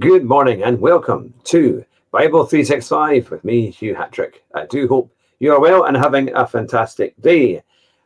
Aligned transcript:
Good 0.00 0.24
morning 0.24 0.64
and 0.64 0.80
welcome 0.80 1.32
to 1.44 1.84
Bible 2.10 2.44
365 2.44 3.30
with 3.30 3.44
me, 3.44 3.70
Hugh 3.70 3.94
Hatrick. 3.94 4.42
I 4.52 4.66
do 4.66 4.88
hope 4.88 5.14
you 5.38 5.52
are 5.52 5.60
well 5.60 5.84
and 5.84 5.96
having 5.96 6.34
a 6.34 6.48
fantastic 6.48 7.14
day. 7.22 7.62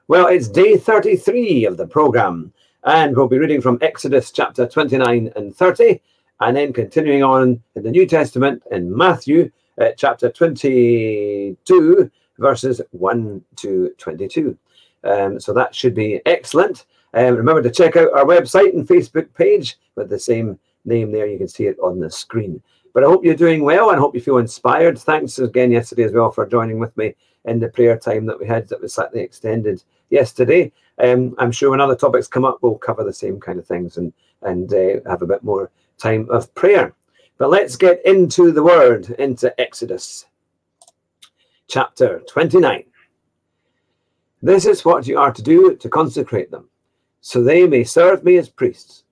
Well, 0.06 0.26
it's 0.26 0.48
day 0.48 0.76
33 0.76 1.64
of 1.64 1.78
the 1.78 1.86
program, 1.86 2.52
and 2.84 3.16
we'll 3.16 3.26
be 3.26 3.38
reading 3.38 3.62
from 3.62 3.78
Exodus 3.80 4.30
chapter 4.30 4.66
29 4.66 5.32
and 5.34 5.56
30, 5.56 5.98
and 6.40 6.54
then 6.54 6.74
continuing 6.74 7.22
on 7.22 7.62
in 7.74 7.82
the 7.82 7.90
New 7.90 8.04
Testament 8.04 8.62
in 8.70 8.94
Matthew 8.94 9.50
uh, 9.80 9.92
chapter 9.96 10.28
22, 10.28 12.10
verses 12.38 12.82
1 12.90 13.44
to 13.56 13.94
22. 13.96 14.58
Um, 15.04 15.40
so 15.40 15.54
that 15.54 15.74
should 15.74 15.94
be 15.94 16.20
excellent. 16.26 16.84
Um, 17.14 17.34
remember 17.34 17.62
to 17.62 17.70
check 17.70 17.96
out 17.96 18.12
our 18.12 18.26
website 18.26 18.74
and 18.74 18.86
Facebook 18.86 19.32
page 19.32 19.78
with 19.96 20.10
the 20.10 20.18
same 20.18 20.58
name 20.88 21.12
there. 21.12 21.26
You 21.26 21.38
can 21.38 21.48
see 21.48 21.66
it 21.66 21.78
on 21.80 22.00
the 22.00 22.10
screen. 22.10 22.62
But 22.94 23.04
I 23.04 23.06
hope 23.06 23.24
you're 23.24 23.34
doing 23.34 23.62
well 23.62 23.90
and 23.90 24.00
hope 24.00 24.14
you 24.14 24.20
feel 24.20 24.38
inspired. 24.38 24.98
Thanks 24.98 25.38
again 25.38 25.70
yesterday 25.70 26.04
as 26.04 26.12
well 26.12 26.32
for 26.32 26.46
joining 26.46 26.78
with 26.78 26.96
me 26.96 27.14
in 27.44 27.60
the 27.60 27.68
prayer 27.68 27.96
time 27.96 28.26
that 28.26 28.40
we 28.40 28.46
had 28.46 28.68
that 28.68 28.80
was 28.80 28.94
slightly 28.94 29.20
extended 29.20 29.82
yesterday. 30.10 30.72
Um, 30.98 31.34
I'm 31.38 31.52
sure 31.52 31.70
when 31.70 31.80
other 31.80 31.94
topics 31.94 32.26
come 32.26 32.44
up, 32.44 32.58
we'll 32.60 32.76
cover 32.76 33.04
the 33.04 33.12
same 33.12 33.38
kind 33.38 33.58
of 33.58 33.66
things 33.66 33.96
and 33.98 34.12
and 34.42 34.72
uh, 34.72 35.00
have 35.08 35.22
a 35.22 35.26
bit 35.26 35.42
more 35.42 35.70
time 35.96 36.28
of 36.30 36.52
prayer. 36.54 36.94
But 37.38 37.50
let's 37.50 37.76
get 37.76 38.04
into 38.04 38.52
the 38.52 38.62
word, 38.62 39.10
into 39.10 39.58
Exodus 39.60 40.26
chapter 41.68 42.20
29. 42.28 42.84
This 44.42 44.64
is 44.64 44.84
what 44.84 45.06
you 45.06 45.18
are 45.18 45.32
to 45.32 45.42
do 45.42 45.76
to 45.76 45.88
consecrate 45.88 46.50
them, 46.50 46.68
so 47.20 47.42
they 47.42 47.66
may 47.66 47.84
serve 47.84 48.24
me 48.24 48.36
as 48.36 48.48
priests. 48.48 49.04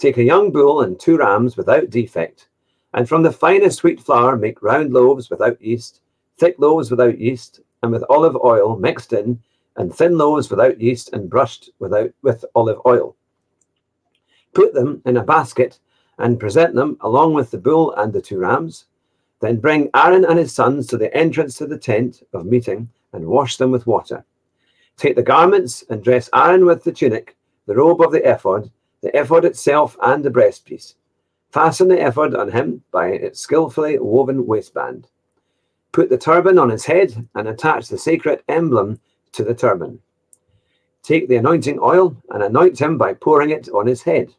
Take 0.00 0.16
a 0.16 0.24
young 0.24 0.50
bull 0.50 0.80
and 0.80 0.98
two 0.98 1.18
rams 1.18 1.58
without 1.58 1.90
defect, 1.90 2.48
and 2.94 3.06
from 3.06 3.22
the 3.22 3.30
finest 3.30 3.84
wheat 3.84 4.00
flour 4.00 4.34
make 4.34 4.62
round 4.62 4.94
loaves 4.94 5.28
without 5.28 5.60
yeast, 5.60 6.00
thick 6.38 6.54
loaves 6.56 6.90
without 6.90 7.18
yeast, 7.18 7.60
and 7.82 7.92
with 7.92 8.02
olive 8.08 8.34
oil 8.42 8.78
mixed 8.78 9.12
in, 9.12 9.38
and 9.76 9.94
thin 9.94 10.16
loaves 10.16 10.48
without 10.48 10.80
yeast 10.80 11.12
and 11.12 11.28
brushed 11.28 11.68
without 11.80 12.10
with 12.22 12.46
olive 12.54 12.80
oil. 12.86 13.14
Put 14.54 14.72
them 14.72 15.02
in 15.04 15.18
a 15.18 15.22
basket 15.22 15.78
and 16.16 16.40
present 16.40 16.74
them 16.74 16.96
along 17.02 17.34
with 17.34 17.50
the 17.50 17.58
bull 17.58 17.92
and 17.96 18.10
the 18.10 18.22
two 18.22 18.38
rams. 18.38 18.86
Then 19.40 19.60
bring 19.60 19.90
Aaron 19.94 20.24
and 20.24 20.38
his 20.38 20.54
sons 20.54 20.86
to 20.86 20.96
the 20.96 21.14
entrance 21.14 21.58
to 21.58 21.66
the 21.66 21.78
tent 21.78 22.22
of 22.32 22.46
meeting 22.46 22.88
and 23.12 23.26
wash 23.26 23.58
them 23.58 23.70
with 23.70 23.86
water. 23.86 24.24
Take 24.96 25.16
the 25.16 25.22
garments 25.22 25.84
and 25.90 26.02
dress 26.02 26.30
Aaron 26.32 26.64
with 26.64 26.84
the 26.84 26.92
tunic, 26.92 27.36
the 27.66 27.74
robe 27.74 28.00
of 28.00 28.12
the 28.12 28.26
ephod, 28.26 28.70
the 29.02 29.18
ephod 29.18 29.44
itself 29.44 29.96
and 30.02 30.24
the 30.24 30.30
breastpiece. 30.30 30.94
Fasten 31.50 31.88
the 31.88 32.06
ephod 32.06 32.34
on 32.34 32.50
him 32.50 32.82
by 32.90 33.08
its 33.08 33.40
skillfully 33.40 33.98
woven 33.98 34.46
waistband. 34.46 35.08
Put 35.92 36.08
the 36.08 36.18
turban 36.18 36.58
on 36.58 36.70
his 36.70 36.84
head 36.84 37.26
and 37.34 37.48
attach 37.48 37.88
the 37.88 37.98
sacred 37.98 38.42
emblem 38.48 39.00
to 39.32 39.42
the 39.42 39.54
turban. 39.54 40.00
Take 41.02 41.28
the 41.28 41.36
anointing 41.36 41.78
oil 41.80 42.16
and 42.30 42.42
anoint 42.42 42.80
him 42.80 42.98
by 42.98 43.14
pouring 43.14 43.50
it 43.50 43.68
on 43.70 43.86
his 43.86 44.02
head. 44.02 44.34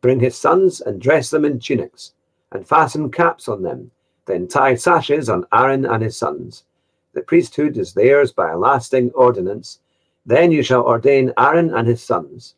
Bring 0.00 0.18
his 0.18 0.36
sons 0.36 0.80
and 0.80 1.00
dress 1.00 1.30
them 1.30 1.44
in 1.44 1.60
tunics, 1.60 2.14
and 2.52 2.66
fasten 2.66 3.10
caps 3.10 3.48
on 3.48 3.62
them. 3.62 3.90
Then 4.26 4.48
tie 4.48 4.74
sashes 4.74 5.28
on 5.28 5.46
Aaron 5.52 5.84
and 5.84 6.02
his 6.02 6.16
sons. 6.16 6.64
The 7.12 7.22
priesthood 7.22 7.76
is 7.76 7.92
theirs 7.92 8.32
by 8.32 8.50
a 8.50 8.58
lasting 8.58 9.10
ordinance. 9.12 9.80
Then 10.26 10.50
you 10.50 10.62
shall 10.62 10.82
ordain 10.82 11.32
Aaron 11.38 11.72
and 11.74 11.86
his 11.86 12.02
sons. 12.02 12.56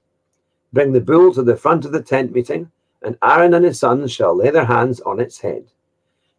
Bring 0.73 0.93
the 0.93 1.01
bull 1.01 1.33
to 1.35 1.43
the 1.43 1.57
front 1.57 1.85
of 1.85 1.93
the 1.93 2.03
tent 2.03 2.33
meeting, 2.33 2.71
and 3.03 3.17
Aaron 3.23 3.55
and 3.55 3.65
his 3.65 3.79
sons 3.79 4.13
shall 4.13 4.37
lay 4.37 4.51
their 4.51 4.65
hands 4.65 5.01
on 5.01 5.21
its 5.21 5.41
head. 5.41 5.67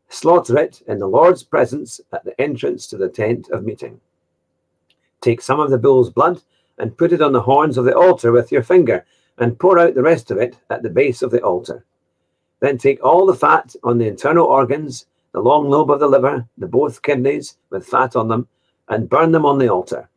Slaughter 0.09 0.57
it 0.57 0.81
in 0.87 0.99
the 0.99 1.07
Lord's 1.07 1.43
presence 1.43 2.01
at 2.11 2.23
the 2.25 2.39
entrance 2.39 2.87
to 2.87 2.97
the 2.97 3.09
tent 3.09 3.49
of 3.49 3.63
meeting. 3.63 4.01
Take 5.21 5.41
some 5.41 5.59
of 5.59 5.69
the 5.69 5.77
bull's 5.77 6.09
blood 6.09 6.41
and 6.77 6.97
put 6.97 7.13
it 7.13 7.21
on 7.21 7.31
the 7.31 7.41
horns 7.41 7.77
of 7.77 7.85
the 7.85 7.97
altar 7.97 8.31
with 8.31 8.51
your 8.51 8.63
finger, 8.63 9.05
and 9.37 9.59
pour 9.59 9.79
out 9.79 9.95
the 9.95 10.03
rest 10.03 10.29
of 10.29 10.37
it 10.37 10.57
at 10.69 10.83
the 10.83 10.89
base 10.89 11.21
of 11.21 11.31
the 11.31 11.41
altar. 11.41 11.85
Then 12.59 12.77
take 12.77 13.03
all 13.03 13.25
the 13.25 13.35
fat 13.35 13.75
on 13.83 13.97
the 13.97 14.07
internal 14.07 14.45
organs, 14.45 15.05
the 15.31 15.41
long 15.41 15.69
lobe 15.69 15.91
of 15.91 15.99
the 15.99 16.07
liver, 16.07 16.47
the 16.57 16.67
both 16.67 17.01
kidneys 17.01 17.57
with 17.69 17.87
fat 17.87 18.15
on 18.15 18.27
them, 18.27 18.47
and 18.89 19.09
burn 19.09 19.31
them 19.31 19.45
on 19.45 19.57
the 19.57 19.69
altar 19.69 20.09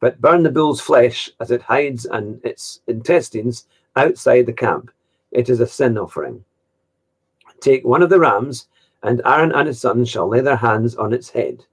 but 0.00 0.20
burn 0.20 0.42
the 0.42 0.50
bull's 0.50 0.80
flesh 0.80 1.30
as 1.40 1.50
it 1.50 1.62
hides 1.62 2.06
and 2.06 2.40
its 2.42 2.80
intestines 2.86 3.66
outside 3.96 4.46
the 4.46 4.52
camp. 4.52 4.90
It 5.30 5.50
is 5.50 5.60
a 5.60 5.66
sin 5.66 5.98
offering. 5.98 6.42
Take 7.60 7.84
one 7.84 8.02
of 8.02 8.08
the 8.08 8.18
rams, 8.18 8.66
and 9.02 9.20
Aaron 9.24 9.52
and 9.52 9.68
his 9.68 9.80
sons 9.80 10.08
shall 10.08 10.28
lay 10.28 10.40
their 10.40 10.56
hands 10.56 10.96
on 10.96 11.12
its 11.12 11.28
head. 11.28 11.64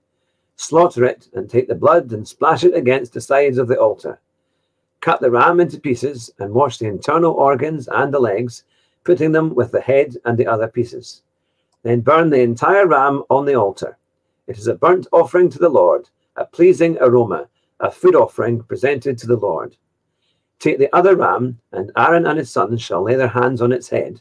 Slaughter 0.58 1.06
it, 1.06 1.30
and 1.34 1.50
take 1.50 1.70
the 1.70 1.76
blood 1.76 2.12
and 2.12 2.28
splash 2.28 2.64
it 2.66 2.76
against 2.76 3.14
the 3.14 3.22
sides 3.22 3.58
of 3.58 3.70
the 3.70 3.80
altar. 3.80 4.20
Cut 5.00 5.22
the 5.22 5.32
ram 5.32 5.62
into 5.62 5.80
pieces, 5.80 6.30
and 6.40 6.54
wash 6.54 6.78
the 6.78 6.88
internal 6.88 7.34
organs 7.34 7.88
and 7.88 8.14
the 8.14 8.20
legs, 8.20 8.66
putting 9.06 9.32
them 9.32 9.56
with 9.56 9.72
the 9.72 9.82
head 9.82 10.18
and 10.26 10.38
the 10.38 10.48
other 10.48 10.68
pieces. 10.68 11.22
Then 11.84 12.02
burn 12.02 12.30
the 12.30 12.42
entire 12.42 12.88
ram 12.88 13.24
on 13.30 13.46
the 13.46 13.56
altar. 13.56 13.98
It 14.48 14.58
is 14.58 14.68
a 14.68 14.76
burnt 14.76 15.08
offering 15.14 15.50
to 15.52 15.60
the 15.60 15.70
Lord, 15.70 16.10
a 16.36 16.46
pleasing 16.46 16.98
aroma 17.00 17.48
a 17.80 17.92
food 17.92 18.16
offering 18.16 18.64
presented 18.64 19.18
to 19.18 19.28
the 19.28 19.36
Lord. 19.36 19.76
Take 20.60 20.80
the 20.80 20.94
other 20.96 21.16
ram, 21.16 21.60
and 21.72 21.92
Aaron 21.96 22.26
and 22.26 22.40
his 22.40 22.50
sons 22.50 22.82
shall 22.82 23.04
lay 23.04 23.16
their 23.16 23.28
hands 23.28 23.62
on 23.62 23.72
its 23.72 23.90
head. 23.90 24.20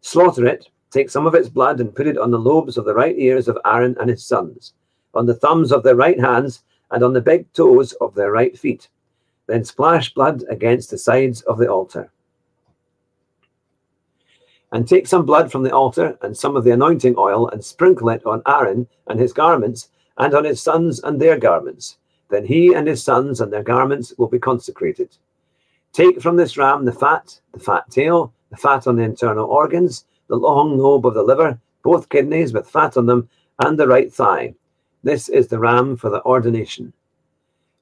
Slaughter 0.00 0.46
it, 0.46 0.68
take 0.90 1.10
some 1.10 1.26
of 1.26 1.34
its 1.34 1.48
blood, 1.48 1.80
and 1.80 1.94
put 1.94 2.06
it 2.06 2.18
on 2.18 2.30
the 2.30 2.38
lobes 2.38 2.76
of 2.76 2.84
the 2.84 2.94
right 2.94 3.18
ears 3.18 3.48
of 3.48 3.58
Aaron 3.64 3.96
and 3.98 4.08
his 4.08 4.24
sons, 4.24 4.74
on 5.14 5.26
the 5.26 5.34
thumbs 5.34 5.72
of 5.72 5.82
their 5.82 5.96
right 5.96 6.20
hands, 6.20 6.62
and 6.92 7.02
on 7.02 7.12
the 7.12 7.20
big 7.20 7.52
toes 7.52 7.92
of 7.94 8.14
their 8.14 8.30
right 8.30 8.56
feet. 8.56 8.88
Then 9.46 9.64
splash 9.64 10.14
blood 10.14 10.44
against 10.48 10.90
the 10.90 10.98
sides 10.98 11.42
of 11.42 11.58
the 11.58 11.68
altar. 11.68 12.10
And 14.70 14.86
take 14.86 15.06
some 15.06 15.26
blood 15.26 15.50
from 15.50 15.62
the 15.62 15.74
altar 15.74 16.16
and 16.22 16.36
some 16.36 16.56
of 16.56 16.62
the 16.62 16.70
anointing 16.70 17.16
oil, 17.18 17.48
and 17.48 17.64
sprinkle 17.64 18.10
it 18.10 18.24
on 18.24 18.42
Aaron 18.46 18.86
and 19.08 19.18
his 19.18 19.32
garments, 19.32 19.88
and 20.18 20.32
on 20.32 20.44
his 20.44 20.62
sons 20.62 21.00
and 21.00 21.20
their 21.20 21.36
garments 21.36 21.98
then 22.30 22.44
he 22.46 22.74
and 22.74 22.86
his 22.86 23.02
sons 23.02 23.40
and 23.40 23.52
their 23.52 23.62
garments 23.62 24.14
will 24.18 24.28
be 24.28 24.38
consecrated. 24.38 25.16
Take 25.92 26.20
from 26.20 26.36
this 26.36 26.56
ram 26.56 26.84
the 26.84 26.92
fat, 26.92 27.40
the 27.52 27.60
fat 27.60 27.90
tail, 27.90 28.32
the 28.50 28.56
fat 28.56 28.86
on 28.86 28.96
the 28.96 29.02
internal 29.02 29.46
organs, 29.46 30.06
the 30.28 30.36
long 30.36 30.78
lobe 30.78 31.06
of 31.06 31.14
the 31.14 31.22
liver, 31.22 31.58
both 31.82 32.08
kidneys 32.08 32.52
with 32.52 32.68
fat 32.68 32.96
on 32.96 33.06
them, 33.06 33.28
and 33.60 33.78
the 33.78 33.86
right 33.86 34.12
thigh. 34.12 34.54
This 35.02 35.28
is 35.28 35.48
the 35.48 35.58
ram 35.58 35.96
for 35.96 36.10
the 36.10 36.24
ordination. 36.24 36.92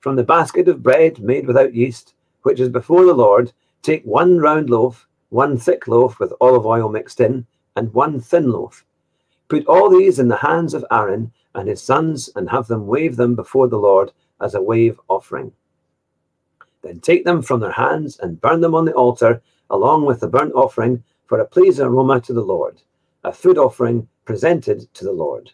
From 0.00 0.16
the 0.16 0.25
basket 0.25 0.66
of 0.69 0.82
bread 0.82 1.20
made 1.20 1.47
without 1.47 1.74
yeast, 1.74 2.14
which 2.42 2.59
is 2.59 2.69
before 2.69 3.04
the 3.04 3.14
Lord, 3.14 3.53
take 3.82 4.04
one 4.04 4.38
round 4.38 4.69
loaf, 4.69 5.06
one 5.28 5.56
thick 5.56 5.86
loaf 5.86 6.19
with 6.19 6.32
olive 6.41 6.66
oil 6.66 6.88
mixed 6.88 7.20
in, 7.20 7.47
and 7.76 7.94
one 7.94 8.20
thin 8.20 8.50
loaf. 8.50 8.84
Put 9.48 9.66
all 9.66 9.88
these 9.88 10.19
in 10.19 10.28
the 10.28 10.36
hands 10.36 10.74
of 10.74 10.84
Aaron 10.91 11.32
and 11.54 11.69
his 11.69 11.80
sons, 11.80 12.28
and 12.34 12.50
have 12.50 12.66
them 12.66 12.86
wave 12.86 13.16
them 13.16 13.34
before 13.34 13.69
the 13.69 13.78
Lord 13.78 14.12
as 14.42 14.54
a 14.54 14.62
wave 14.62 15.00
offering. 15.08 15.53
Then 16.82 17.00
take 17.00 17.25
them 17.25 17.42
from 17.42 17.60
their 17.60 17.72
hands 17.72 18.19
and 18.19 18.41
burn 18.41 18.60
them 18.60 18.75
on 18.75 18.84
the 18.84 18.94
altar 18.94 19.42
along 19.70 20.06
with 20.06 20.20
the 20.20 20.28
burnt 20.28 20.54
offering 20.54 21.04
for 21.26 21.41
a 21.41 21.47
pleasing 21.47 21.86
aroma 21.86 22.20
to 22.22 22.32
the 22.32 22.42
Lord, 22.42 22.82
a 23.25 23.32
food 23.32 23.58
offering 23.58 24.08
presented 24.25 24.92
to 24.94 25.04
the 25.04 25.12
Lord. 25.12 25.53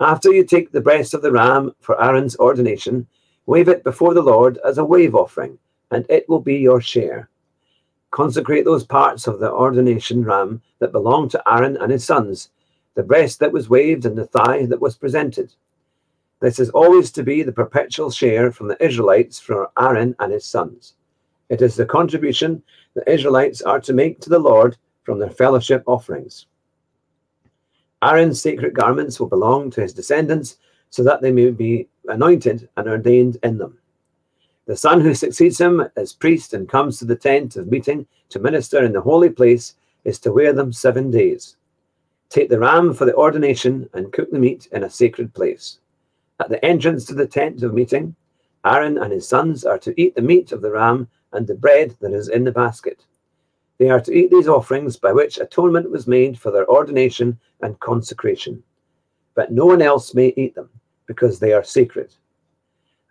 After 0.00 0.32
you 0.32 0.44
take 0.44 0.72
the 0.72 0.80
breast 0.80 1.14
of 1.14 1.22
the 1.22 1.32
ram 1.32 1.72
for 1.80 2.02
Aaron's 2.02 2.36
ordination, 2.36 3.06
wave 3.46 3.68
it 3.68 3.84
before 3.84 4.14
the 4.14 4.22
Lord 4.22 4.58
as 4.64 4.78
a 4.78 4.84
wave 4.84 5.14
offering, 5.14 5.58
and 5.90 6.04
it 6.08 6.28
will 6.28 6.40
be 6.40 6.56
your 6.56 6.80
share. 6.80 7.28
Consecrate 8.10 8.64
those 8.64 8.84
parts 8.84 9.26
of 9.26 9.40
the 9.40 9.50
ordination 9.52 10.24
ram 10.24 10.62
that 10.80 10.92
belong 10.92 11.28
to 11.30 11.42
Aaron 11.50 11.76
and 11.76 11.92
his 11.92 12.04
sons, 12.04 12.50
the 12.94 13.02
breast 13.02 13.40
that 13.40 13.52
was 13.52 13.70
waved 13.70 14.04
and 14.06 14.18
the 14.18 14.26
thigh 14.26 14.66
that 14.66 14.80
was 14.80 14.96
presented. 14.96 15.54
This 16.42 16.58
is 16.58 16.70
always 16.70 17.12
to 17.12 17.22
be 17.22 17.44
the 17.44 17.52
perpetual 17.52 18.10
share 18.10 18.50
from 18.50 18.66
the 18.66 18.84
Israelites 18.84 19.38
for 19.38 19.70
Aaron 19.78 20.16
and 20.18 20.32
his 20.32 20.44
sons. 20.44 20.94
It 21.48 21.62
is 21.62 21.76
the 21.76 21.86
contribution 21.86 22.64
the 22.94 23.08
Israelites 23.08 23.62
are 23.62 23.78
to 23.78 23.92
make 23.92 24.18
to 24.20 24.28
the 24.28 24.40
Lord 24.40 24.76
from 25.04 25.20
their 25.20 25.30
fellowship 25.30 25.84
offerings. 25.86 26.46
Aaron's 28.02 28.42
sacred 28.42 28.74
garments 28.74 29.20
will 29.20 29.28
belong 29.28 29.70
to 29.70 29.82
his 29.82 29.94
descendants 29.94 30.56
so 30.90 31.04
that 31.04 31.22
they 31.22 31.30
may 31.30 31.52
be 31.52 31.88
anointed 32.08 32.68
and 32.76 32.88
ordained 32.88 33.36
in 33.44 33.56
them. 33.56 33.78
The 34.66 34.76
son 34.76 35.00
who 35.00 35.14
succeeds 35.14 35.60
him 35.60 35.86
as 35.94 36.12
priest 36.12 36.54
and 36.54 36.68
comes 36.68 36.98
to 36.98 37.04
the 37.04 37.14
tent 37.14 37.54
of 37.54 37.70
meeting 37.70 38.04
to 38.30 38.40
minister 38.40 38.82
in 38.84 38.92
the 38.92 39.00
holy 39.00 39.30
place 39.30 39.76
is 40.04 40.18
to 40.18 40.32
wear 40.32 40.52
them 40.52 40.72
seven 40.72 41.08
days. 41.08 41.56
Take 42.30 42.48
the 42.48 42.58
ram 42.58 42.94
for 42.94 43.04
the 43.04 43.14
ordination 43.14 43.88
and 43.92 44.12
cook 44.12 44.32
the 44.32 44.40
meat 44.40 44.66
in 44.72 44.82
a 44.82 44.90
sacred 44.90 45.34
place. 45.34 45.78
At 46.42 46.48
the 46.48 46.64
entrance 46.64 47.04
to 47.04 47.14
the 47.14 47.24
tent 47.24 47.62
of 47.62 47.72
meeting, 47.72 48.16
Aaron 48.64 48.98
and 48.98 49.12
his 49.12 49.28
sons 49.28 49.64
are 49.64 49.78
to 49.78 49.94
eat 49.96 50.16
the 50.16 50.22
meat 50.22 50.50
of 50.50 50.60
the 50.60 50.72
ram 50.72 51.06
and 51.32 51.46
the 51.46 51.54
bread 51.54 51.94
that 52.00 52.12
is 52.12 52.30
in 52.30 52.42
the 52.42 52.50
basket. 52.50 53.06
They 53.78 53.90
are 53.90 54.00
to 54.00 54.12
eat 54.12 54.28
these 54.32 54.48
offerings 54.48 54.96
by 54.96 55.12
which 55.12 55.38
atonement 55.38 55.88
was 55.88 56.08
made 56.08 56.36
for 56.36 56.50
their 56.50 56.68
ordination 56.68 57.38
and 57.60 57.78
consecration. 57.78 58.60
But 59.36 59.52
no 59.52 59.66
one 59.66 59.80
else 59.80 60.16
may 60.16 60.34
eat 60.36 60.56
them, 60.56 60.68
because 61.06 61.38
they 61.38 61.52
are 61.52 61.62
sacred. 61.62 62.12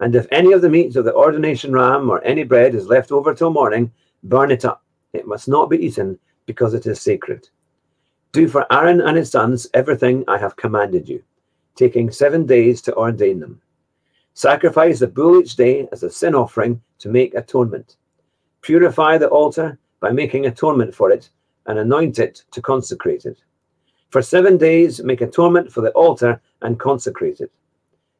And 0.02 0.14
if 0.14 0.28
any 0.30 0.52
of 0.52 0.62
the 0.62 0.70
meat 0.70 0.98
of 0.98 1.06
the 1.06 1.16
ordination 1.16 1.72
ram 1.72 2.10
or 2.10 2.22
any 2.26 2.44
bread 2.44 2.76
is 2.76 2.88
left 2.88 3.14
over 3.14 3.34
till 3.34 3.52
morning, 3.52 3.94
burn 4.24 4.52
it 4.52 4.66
up. 4.66 4.84
It 5.14 5.26
must 5.26 5.48
not 5.48 5.70
be 5.70 5.78
eaten, 5.78 6.20
because 6.48 6.74
it 6.74 6.86
is 6.86 7.00
sacred. 7.00 7.48
Do 8.34 8.50
for 8.50 8.68
Aaron 8.74 9.00
and 9.00 9.16
his 9.16 9.32
sons 9.32 9.70
everything 9.74 10.26
I 10.28 10.38
have 10.38 10.58
commanded 10.58 11.08
you, 11.08 11.24
taking 11.76 12.12
seven 12.12 12.46
days 12.46 12.82
to 12.82 12.96
ordain 12.96 13.40
them. 13.40 13.62
Sacrifice 14.34 15.00
the 15.00 15.08
bull 15.08 15.42
each 15.42 15.56
day 15.56 15.88
as 15.92 16.04
a 16.04 16.10
sin 16.10 16.36
offering 16.36 16.82
to 17.00 17.10
make 17.10 17.34
atonement. 17.34 17.98
Purify 18.62 19.18
the 19.18 19.28
altar 19.28 19.78
by 20.00 20.12
making 20.12 20.46
atonement 20.46 20.94
for 20.94 21.12
it 21.12 21.30
and 21.66 21.80
anoint 21.80 22.20
it 22.20 22.44
to 22.52 22.62
consecrate 22.62 23.26
it. 23.26 23.42
For 24.10 24.22
seven 24.22 24.58
days, 24.58 25.02
make 25.04 25.22
atonement 25.22 25.72
for 25.72 25.82
the 25.82 25.92
altar 25.92 26.42
and 26.62 26.80
consecrate 26.80 27.40
it. 27.40 27.52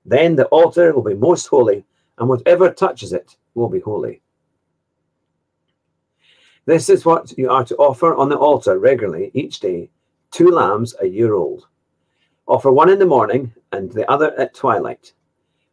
Then 0.06 0.36
the 0.36 0.46
altar 0.48 0.94
will 0.94 1.04
be 1.04 1.14
most 1.14 1.48
holy, 1.48 1.86
and 2.18 2.28
whatever 2.30 2.70
touches 2.72 3.14
it 3.14 3.36
will 3.56 3.70
be 3.70 3.80
holy. 3.80 4.22
This 6.66 6.90
is 6.90 7.06
what 7.06 7.38
you 7.38 7.50
are 7.50 7.66
to 7.66 7.76
offer 7.76 8.16
on 8.16 8.30
the 8.30 8.38
altar 8.38 8.80
regularly 8.80 9.32
each 9.34 9.60
day 9.60 9.90
two 10.32 10.50
lambs 10.50 10.96
a 11.02 11.08
year 11.08 11.34
old. 11.34 11.68
Offer 12.52 12.74
one 12.74 12.90
in 12.90 13.00
the 13.00 13.06
morning 13.06 13.54
and 13.72 13.90
the 13.94 14.06
other 14.12 14.38
at 14.38 14.54
twilight. 14.54 15.14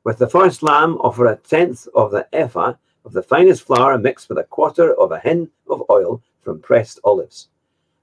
With 0.04 0.18
the 0.18 0.28
first 0.28 0.62
lamb, 0.62 0.96
offer 0.98 1.26
a 1.26 1.34
tenth 1.34 1.88
of 1.92 2.12
the 2.12 2.28
ephah 2.32 2.74
of 3.04 3.12
the 3.12 3.20
finest 3.20 3.64
flour 3.64 3.98
mixed 3.98 4.28
with 4.28 4.38
a 4.38 4.44
quarter 4.44 4.94
of 4.94 5.10
a 5.10 5.18
hin 5.18 5.50
of 5.68 5.82
oil 5.90 6.22
from 6.40 6.60
pressed 6.60 7.00
olives, 7.02 7.48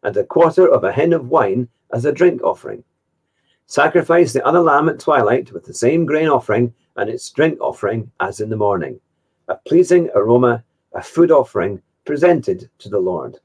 and 0.04 0.18
a 0.18 0.25
quarter 0.25 0.68
of 0.68 0.83
a 0.83 0.92
hin 0.92 1.13
of 1.13 1.30
wine 1.30 1.69
as 1.94 2.04
a 2.04 2.12
drink 2.12 2.44
offering. 2.44 2.83
Sacrifice 3.66 4.33
the 4.33 4.45
other 4.45 4.60
lamb 4.60 4.89
at 4.89 5.00
twilight 5.00 5.54
with 5.54 5.63
the 5.63 5.74
same 5.74 6.06
grain 6.06 6.27
offering 6.27 6.74
and 6.98 7.10
its 7.10 7.30
drink 7.30 7.57
offering 7.62 8.12
as 8.19 8.42
in 8.42 8.50
the 8.50 8.57
morning, 8.57 9.00
a 9.48 9.56
pleasing 9.56 10.10
aroma, 10.16 10.66
a 10.92 11.01
food 11.01 11.31
offering 11.31 11.81
presented 12.04 12.69
to 12.80 12.89
the 12.89 13.00
Lord. 13.00 13.38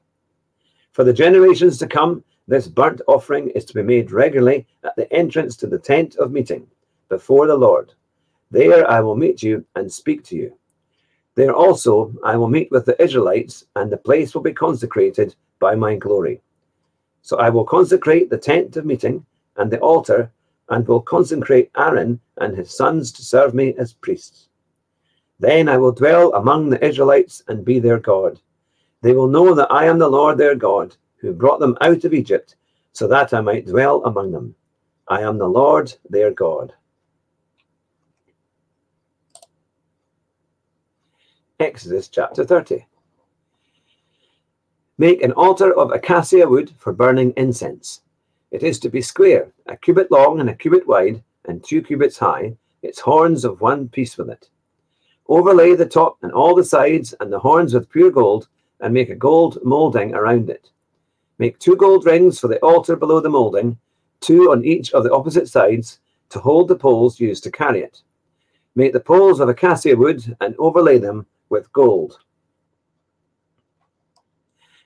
For 0.91 1.05
the 1.05 1.13
generations 1.13 1.77
to 1.77 1.87
come, 1.87 2.21
this 2.51 2.67
burnt 2.67 3.01
offering 3.07 3.49
is 3.51 3.63
to 3.63 3.73
be 3.73 3.81
made 3.81 4.11
regularly 4.11 4.67
at 4.83 4.93
the 4.97 5.09
entrance 5.13 5.55
to 5.55 5.67
the 5.67 5.79
tent 5.79 6.17
of 6.17 6.33
meeting 6.33 6.67
before 7.07 7.47
the 7.47 7.55
Lord. 7.55 7.93
There 8.51 8.85
I 8.91 8.99
will 8.99 9.15
meet 9.15 9.41
you 9.41 9.65
and 9.75 9.89
speak 9.89 10.25
to 10.25 10.35
you. 10.35 10.57
There 11.35 11.55
also 11.55 12.13
I 12.25 12.35
will 12.35 12.49
meet 12.49 12.69
with 12.69 12.85
the 12.85 13.01
Israelites, 13.01 13.67
and 13.77 13.89
the 13.89 13.95
place 13.95 14.35
will 14.35 14.41
be 14.41 14.51
consecrated 14.51 15.33
by 15.59 15.75
my 15.75 15.95
glory. 15.95 16.41
So 17.21 17.37
I 17.37 17.49
will 17.49 17.63
consecrate 17.63 18.29
the 18.29 18.37
tent 18.37 18.75
of 18.75 18.85
meeting 18.85 19.25
and 19.55 19.71
the 19.71 19.79
altar, 19.79 20.29
and 20.67 20.85
will 20.85 20.99
consecrate 20.99 21.71
Aaron 21.77 22.19
and 22.41 22.57
his 22.57 22.75
sons 22.75 23.13
to 23.13 23.23
serve 23.23 23.53
me 23.53 23.75
as 23.77 23.93
priests. 23.93 24.49
Then 25.39 25.69
I 25.69 25.77
will 25.77 25.93
dwell 25.93 26.33
among 26.33 26.69
the 26.69 26.85
Israelites 26.85 27.43
and 27.47 27.63
be 27.63 27.79
their 27.79 27.99
God. 27.99 28.41
They 29.01 29.13
will 29.13 29.29
know 29.29 29.53
that 29.55 29.71
I 29.71 29.85
am 29.85 29.99
the 29.99 30.09
Lord 30.09 30.37
their 30.37 30.55
God, 30.55 30.97
who 31.21 31.33
brought 31.33 31.59
them 31.59 31.77
out 31.81 32.03
of 32.03 32.13
Egypt, 32.13 32.55
so 32.91 33.07
that 33.07 33.33
I 33.33 33.41
might 33.41 33.67
dwell 33.67 34.03
among 34.03 34.31
them. 34.31 34.55
I 35.07 35.21
am 35.21 35.37
the 35.37 35.47
Lord 35.47 35.93
their 36.09 36.31
God. 36.31 36.73
Exodus 41.59 42.07
chapter 42.07 42.43
30. 42.43 42.87
Make 44.97 45.21
an 45.21 45.31
altar 45.33 45.73
of 45.77 45.91
acacia 45.91 46.47
wood 46.47 46.73
for 46.77 46.91
burning 46.91 47.33
incense. 47.37 48.01
It 48.49 48.63
is 48.63 48.79
to 48.79 48.89
be 48.89 49.01
square, 49.01 49.51
a 49.67 49.77
cubit 49.77 50.11
long 50.11 50.39
and 50.39 50.49
a 50.49 50.55
cubit 50.55 50.87
wide, 50.87 51.23
and 51.45 51.63
two 51.63 51.81
cubits 51.81 52.17
high, 52.17 52.57
its 52.81 52.99
horns 52.99 53.45
of 53.45 53.61
one 53.61 53.89
piece 53.89 54.17
with 54.17 54.29
it. 54.29 54.49
Overlay 55.27 55.75
the 55.75 55.85
top 55.85 56.17
and 56.23 56.31
all 56.31 56.55
the 56.55 56.63
sides 56.63 57.13
and 57.19 57.31
the 57.31 57.39
horns 57.39 57.73
with 57.73 57.89
pure 57.89 58.11
gold, 58.11 58.47
and 58.79 58.93
make 58.93 59.09
a 59.09 59.15
gold 59.15 59.59
moulding 59.63 60.15
around 60.15 60.49
it. 60.49 60.69
Make 61.41 61.57
two 61.57 61.75
gold 61.75 62.05
rings 62.05 62.39
for 62.39 62.47
the 62.47 62.59
altar 62.59 62.95
below 62.95 63.19
the 63.19 63.27
moulding, 63.27 63.75
two 64.19 64.51
on 64.51 64.63
each 64.63 64.91
of 64.91 65.03
the 65.03 65.11
opposite 65.11 65.47
sides, 65.47 65.99
to 66.29 66.37
hold 66.37 66.67
the 66.67 66.75
poles 66.75 67.19
used 67.19 67.43
to 67.45 67.49
carry 67.49 67.81
it. 67.81 68.03
Make 68.75 68.93
the 68.93 68.99
poles 68.99 69.39
of 69.39 69.49
acacia 69.49 69.97
wood 69.97 70.37
and 70.39 70.53
overlay 70.59 70.99
them 70.99 71.25
with 71.49 71.73
gold. 71.73 72.19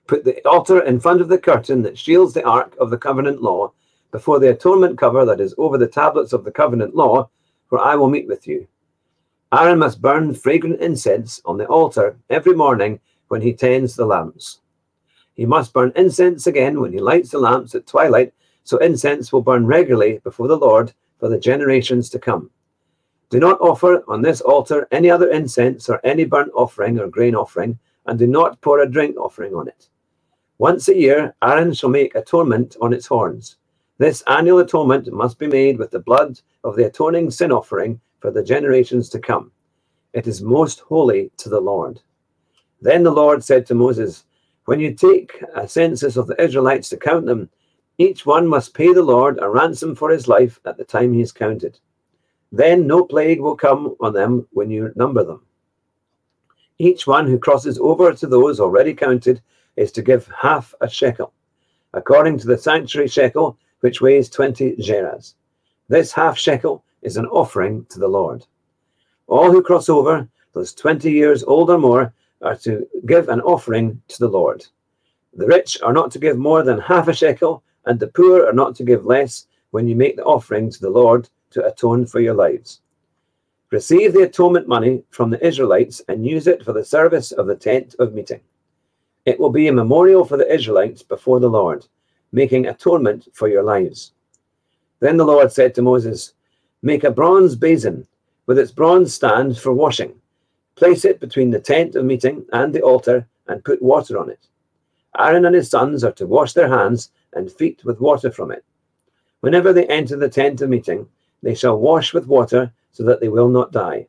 Put 0.07 0.23
the 0.23 0.41
altar 0.47 0.79
in 0.83 0.97
front 0.97 1.19
of 1.19 1.27
the 1.27 1.37
curtain 1.37 1.81
that 1.81 1.97
shields 1.97 2.33
the 2.33 2.47
ark 2.47 2.73
of 2.79 2.89
the 2.89 2.97
covenant 2.97 3.41
law 3.41 3.73
before 4.13 4.39
the 4.39 4.51
atonement 4.51 4.97
cover 4.97 5.25
that 5.25 5.41
is 5.41 5.53
over 5.57 5.77
the 5.77 5.85
tablets 5.85 6.31
of 6.31 6.45
the 6.45 6.51
covenant 6.51 6.95
law, 6.95 7.29
where 7.67 7.81
I 7.81 7.95
will 7.95 8.09
meet 8.09 8.29
with 8.29 8.47
you. 8.47 8.65
Aaron 9.53 9.79
must 9.79 10.01
burn 10.01 10.33
fragrant 10.33 10.79
incense 10.79 11.41
on 11.43 11.57
the 11.57 11.67
altar 11.67 12.17
every 12.29 12.55
morning 12.55 13.01
when 13.27 13.41
he 13.41 13.51
tends 13.51 13.97
the 13.97 14.05
lamps. 14.05 14.61
He 15.35 15.45
must 15.45 15.73
burn 15.73 15.91
incense 15.95 16.47
again 16.47 16.79
when 16.81 16.91
he 16.91 16.99
lights 16.99 17.29
the 17.29 17.39
lamps 17.39 17.75
at 17.75 17.85
twilight, 17.85 18.33
so 18.63 18.77
incense 18.77 19.31
will 19.31 19.41
burn 19.41 19.65
regularly 19.65 20.19
before 20.23 20.47
the 20.47 20.57
Lord 20.57 20.93
for 21.19 21.29
the 21.29 21.39
generations 21.39 22.09
to 22.09 22.19
come. 22.19 22.49
Do 23.29 23.39
not 23.39 23.59
offer 23.59 24.03
on 24.07 24.21
this 24.21 24.41
altar 24.41 24.87
any 24.91 25.09
other 25.09 25.29
incense 25.29 25.89
or 25.89 25.99
any 26.03 26.25
burnt 26.25 26.51
offering 26.55 26.99
or 26.99 27.07
grain 27.07 27.35
offering, 27.35 27.77
and 28.05 28.17
do 28.17 28.27
not 28.27 28.61
pour 28.61 28.79
a 28.79 28.89
drink 28.89 29.17
offering 29.17 29.53
on 29.53 29.67
it. 29.67 29.89
Once 30.57 30.87
a 30.87 30.95
year, 30.97 31.35
Aaron 31.43 31.73
shall 31.73 31.89
make 31.89 32.15
atonement 32.15 32.77
on 32.81 32.93
its 32.93 33.07
horns. 33.07 33.57
This 33.97 34.23
annual 34.27 34.59
atonement 34.59 35.11
must 35.11 35.37
be 35.37 35.47
made 35.47 35.77
with 35.77 35.91
the 35.91 35.99
blood 35.99 36.39
of 36.63 36.75
the 36.75 36.85
atoning 36.85 37.29
sin 37.29 37.51
offering 37.51 37.99
for 38.19 38.31
the 38.31 38.43
generations 38.43 39.09
to 39.09 39.19
come. 39.19 39.51
It 40.13 40.27
is 40.27 40.41
most 40.41 40.79
holy 40.79 41.31
to 41.37 41.49
the 41.49 41.59
Lord. 41.59 42.01
Then 42.79 43.03
the 43.03 43.11
Lord 43.11 43.43
said 43.43 43.65
to 43.65 43.75
Moses, 43.75 44.23
When 44.65 44.79
you 44.79 44.93
take 44.93 45.43
a 45.53 45.67
census 45.67 46.17
of 46.17 46.25
the 46.27 46.41
Israelites 46.41 46.89
to 46.89 46.97
count 46.97 47.27
them, 47.27 47.49
each 47.99 48.25
one 48.25 48.47
must 48.47 48.73
pay 48.73 48.93
the 48.93 49.03
Lord 49.03 49.39
a 49.39 49.49
ransom 49.49 49.95
for 49.95 50.09
his 50.09 50.27
life 50.27 50.59
at 50.65 50.77
the 50.77 50.83
time 50.83 51.13
he 51.13 51.21
is 51.21 51.31
counted. 51.31 51.79
Then 52.51 52.87
no 52.87 53.05
plague 53.05 53.39
will 53.39 53.55
come 53.55 53.95
on 53.99 54.13
them 54.13 54.47
when 54.51 54.71
you 54.71 54.91
number 54.95 55.23
them. 55.23 55.45
Each 56.79 57.05
one 57.05 57.27
who 57.27 57.37
crosses 57.37 57.77
over 57.77 58.11
to 58.13 58.27
those 58.27 58.59
already 58.59 58.93
counted 58.93 59.41
is 59.75 59.91
to 59.93 60.01
give 60.01 60.29
half 60.41 60.73
a 60.81 60.89
shekel, 60.89 61.31
according 61.93 62.39
to 62.39 62.47
the 62.47 62.57
sanctuary 62.57 63.07
shekel, 63.07 63.57
which 63.81 64.01
weighs 64.01 64.29
20 64.29 64.77
gerahs. 64.77 65.35
This 65.89 66.11
half 66.11 66.37
shekel 66.37 66.83
is 67.03 67.17
an 67.17 67.27
offering 67.27 67.85
to 67.89 67.99
the 67.99 68.07
Lord. 68.07 68.45
All 69.27 69.51
who 69.51 69.61
cross 69.61 69.89
over, 69.89 70.27
those 70.53 70.73
20 70.73 71.11
years 71.11 71.43
old 71.43 71.69
or 71.69 71.77
more, 71.77 72.13
are 72.45 72.55
to 72.57 72.87
give 73.05 73.29
an 73.29 73.41
offering 73.41 74.01
to 74.07 74.19
the 74.19 74.29
Lord. 74.29 74.65
The 75.33 75.47
rich 75.47 75.81
are 75.81 75.93
not 75.93 76.11
to 76.11 76.19
give 76.19 76.37
more 76.37 76.63
than 76.63 76.79
half 76.79 77.07
a 77.07 77.13
shekel, 77.13 77.63
and 77.85 77.99
the 77.99 78.07
poor 78.07 78.45
are 78.45 78.53
not 78.53 78.75
to 78.75 78.83
give 78.83 79.05
less 79.05 79.47
when 79.71 79.87
you 79.87 79.95
make 79.95 80.15
the 80.15 80.23
offering 80.23 80.69
to 80.69 80.79
the 80.79 80.89
Lord 80.89 81.27
to 81.51 81.65
atone 81.65 82.05
for 82.05 82.19
your 82.19 82.33
lives. 82.33 82.81
Receive 83.71 84.13
the 84.13 84.21
atonement 84.21 84.67
money 84.67 85.03
from 85.09 85.29
the 85.29 85.45
Israelites 85.45 86.01
and 86.07 86.25
use 86.25 86.47
it 86.47 86.63
for 86.63 86.71
the 86.71 86.85
service 86.85 87.31
of 87.31 87.47
the 87.47 87.55
tent 87.55 87.95
of 87.99 88.13
meeting. 88.13 88.39
It 89.25 89.39
will 89.39 89.49
be 89.49 89.67
a 89.67 89.73
memorial 89.73 90.23
for 90.23 90.37
the 90.37 90.53
Israelites 90.53 91.01
before 91.01 91.39
the 91.39 91.49
Lord, 91.49 91.85
making 92.31 92.67
atonement 92.67 93.27
for 93.33 93.47
your 93.47 93.63
lives. 93.63 94.13
Then 94.99 95.17
the 95.17 95.25
Lord 95.25 95.51
said 95.51 95.73
to 95.75 95.81
Moses, 95.81 96.33
Make 96.81 97.03
a 97.03 97.11
bronze 97.11 97.55
basin 97.55 98.07
with 98.45 98.59
its 98.59 98.71
bronze 98.71 99.13
stand 99.13 99.57
for 99.57 99.73
washing. 99.73 100.13
Place 100.75 101.05
it 101.05 101.19
between 101.19 101.51
the 101.51 101.59
tent 101.59 101.95
of 101.95 102.05
meeting 102.05 102.45
and 102.51 102.73
the 102.73 102.81
altar 102.81 103.27
and 103.47 103.63
put 103.63 103.81
water 103.81 104.17
on 104.17 104.29
it. 104.29 104.47
Aaron 105.17 105.45
and 105.45 105.55
his 105.55 105.69
sons 105.69 106.03
are 106.03 106.11
to 106.13 106.27
wash 106.27 106.53
their 106.53 106.67
hands 106.67 107.11
and 107.33 107.51
feet 107.51 107.83
with 107.85 108.01
water 108.01 108.29
from 108.31 108.51
it. 108.51 108.65
Whenever 109.39 109.71
they 109.71 109.85
enter 109.87 110.17
the 110.17 110.29
tent 110.29 110.61
of 110.61 110.69
meeting, 110.69 111.07
they 111.41 111.55
shall 111.55 111.79
wash 111.79 112.13
with 112.13 112.27
water 112.27 112.73
so 112.91 113.03
that 113.03 113.21
they 113.21 113.29
will 113.29 113.47
not 113.47 113.71
die. 113.71 114.07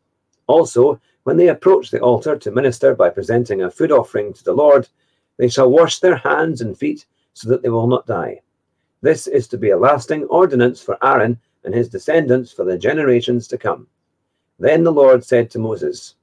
Also, 0.48 1.00
when 1.22 1.36
they 1.36 1.48
approach 1.48 1.90
the 1.90 2.00
altar 2.00 2.36
to 2.36 2.50
minister 2.50 2.94
by 2.94 3.10
presenting 3.10 3.62
a 3.62 3.70
food 3.70 3.92
offering 3.92 4.32
to 4.32 4.42
the 4.42 4.52
Lord, 4.52 4.88
they 5.36 5.48
shall 5.48 5.70
wash 5.70 6.00
their 6.00 6.16
hands 6.16 6.62
and 6.62 6.76
feet 6.76 7.06
so 7.34 7.48
that 7.48 7.62
they 7.62 7.68
will 7.68 7.86
not 7.86 8.06
die. 8.06 8.40
This 9.02 9.28
is 9.28 9.46
to 9.48 9.58
be 9.58 9.70
a 9.70 9.78
lasting 9.78 10.24
ordinance 10.24 10.82
for 10.82 10.98
Aaron 11.04 11.38
and 11.62 11.74
his 11.74 11.88
descendants 11.88 12.50
for 12.50 12.64
the 12.64 12.78
generations 12.78 13.46
to 13.48 13.58
come. 13.58 13.86
Then 14.58 14.82
the 14.82 14.92
Lord 14.92 15.22
said 15.22 15.50
to 15.50 15.58
Moses, 15.60 16.15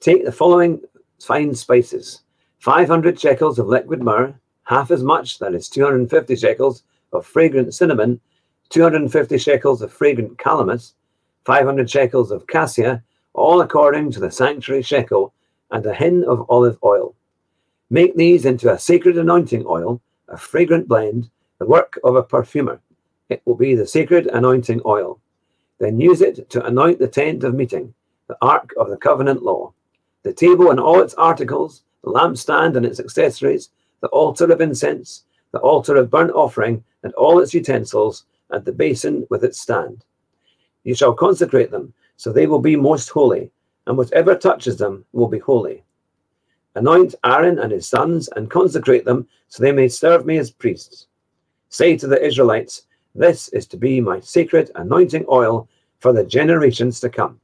Take 0.00 0.24
the 0.24 0.30
following 0.30 0.80
fine 1.20 1.52
spices 1.56 2.22
500 2.60 3.18
shekels 3.18 3.58
of 3.58 3.66
liquid 3.66 4.00
myrrh, 4.00 4.32
half 4.62 4.92
as 4.92 5.02
much, 5.02 5.40
that 5.40 5.54
is 5.54 5.68
250 5.68 6.36
shekels, 6.36 6.84
of 7.12 7.26
fragrant 7.26 7.74
cinnamon, 7.74 8.20
250 8.68 9.38
shekels 9.38 9.82
of 9.82 9.92
fragrant 9.92 10.38
calamus, 10.38 10.92
500 11.46 11.90
shekels 11.90 12.30
of 12.30 12.46
cassia, 12.46 13.02
all 13.34 13.60
according 13.60 14.12
to 14.12 14.20
the 14.20 14.30
sanctuary 14.30 14.82
shekel, 14.82 15.34
and 15.72 15.84
a 15.84 15.94
hin 15.94 16.24
of 16.28 16.48
olive 16.48 16.78
oil. 16.84 17.16
Make 17.90 18.14
these 18.14 18.44
into 18.44 18.72
a 18.72 18.78
sacred 18.78 19.18
anointing 19.18 19.64
oil, 19.66 20.00
a 20.28 20.36
fragrant 20.36 20.86
blend, 20.86 21.28
the 21.58 21.66
work 21.66 21.98
of 22.04 22.14
a 22.14 22.22
perfumer. 22.22 22.80
It 23.30 23.42
will 23.46 23.56
be 23.56 23.74
the 23.74 23.86
sacred 23.86 24.28
anointing 24.28 24.80
oil. 24.86 25.18
Then 25.80 26.00
use 26.00 26.20
it 26.20 26.48
to 26.50 26.64
anoint 26.64 27.00
the 27.00 27.08
tent 27.08 27.42
of 27.42 27.54
meeting, 27.54 27.94
the 28.28 28.36
ark 28.40 28.72
of 28.76 28.90
the 28.90 28.96
covenant 28.96 29.42
law, 29.42 29.72
the 30.28 30.34
table 30.34 30.70
and 30.70 30.78
all 30.78 31.00
its 31.00 31.14
articles, 31.14 31.84
the 32.04 32.10
lampstand 32.10 32.76
and 32.76 32.84
its 32.84 33.00
accessories, 33.00 33.70
the 34.02 34.08
altar 34.08 34.52
of 34.52 34.60
incense, 34.60 35.24
the 35.52 35.58
altar 35.60 35.96
of 35.96 36.10
burnt 36.10 36.32
offering 36.32 36.84
and 37.02 37.14
all 37.14 37.40
its 37.40 37.54
utensils, 37.54 38.26
and 38.50 38.62
the 38.66 38.72
basin 38.72 39.26
with 39.30 39.42
its 39.42 39.58
stand. 39.58 40.04
You 40.84 40.94
shall 40.94 41.14
consecrate 41.14 41.70
them, 41.70 41.94
so 42.18 42.30
they 42.30 42.46
will 42.46 42.58
be 42.60 42.76
most 42.76 43.08
holy, 43.08 43.50
and 43.86 43.96
whatever 43.96 44.34
touches 44.36 44.76
them 44.76 45.06
will 45.14 45.28
be 45.28 45.38
holy. 45.38 45.82
Anoint 46.74 47.14
Aaron 47.24 47.58
and 47.58 47.72
his 47.72 47.88
sons, 47.88 48.28
and 48.36 48.50
consecrate 48.50 49.06
them, 49.06 49.26
so 49.48 49.62
they 49.62 49.72
may 49.72 49.88
serve 49.88 50.26
me 50.26 50.38
as 50.38 50.50
priests. 50.50 51.06
Say 51.70 51.96
to 51.96 52.06
the 52.06 52.22
Israelites, 52.22 52.84
This 53.14 53.48
is 53.50 53.66
to 53.68 53.78
be 53.78 54.00
my 54.02 54.20
sacred 54.20 54.70
anointing 54.74 55.24
oil 55.30 55.68
for 56.00 56.12
the 56.12 56.24
generations 56.24 57.00
to 57.00 57.10
come. 57.10 57.40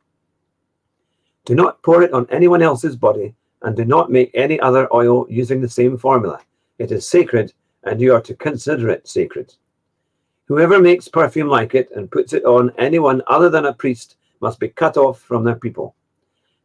Do 1.44 1.54
not 1.54 1.82
pour 1.82 2.02
it 2.02 2.12
on 2.12 2.26
anyone 2.30 2.62
else's 2.62 2.96
body, 2.96 3.34
and 3.62 3.76
do 3.76 3.84
not 3.84 4.10
make 4.10 4.30
any 4.34 4.58
other 4.60 4.92
oil 4.94 5.26
using 5.28 5.60
the 5.60 5.68
same 5.68 5.98
formula. 5.98 6.40
It 6.78 6.90
is 6.90 7.06
sacred, 7.06 7.52
and 7.82 8.00
you 8.00 8.14
are 8.14 8.20
to 8.22 8.34
consider 8.34 8.88
it 8.88 9.06
sacred. 9.06 9.54
Whoever 10.46 10.80
makes 10.80 11.08
perfume 11.08 11.48
like 11.48 11.74
it 11.74 11.90
and 11.94 12.10
puts 12.10 12.32
it 12.32 12.44
on 12.44 12.72
anyone 12.78 13.22
other 13.26 13.48
than 13.50 13.66
a 13.66 13.72
priest 13.72 14.16
must 14.40 14.60
be 14.60 14.68
cut 14.68 14.96
off 14.96 15.20
from 15.20 15.44
their 15.44 15.54
people. 15.54 15.94